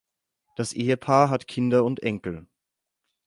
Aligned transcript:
Das 0.55 0.73
Ehepaar 0.73 1.29
hat 1.29 1.47
Kinder 1.47 1.83
und 1.85 2.01
Enkel. 2.01 2.47